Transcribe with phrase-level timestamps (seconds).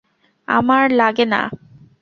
[0.47, 1.41] আমার লাগে না।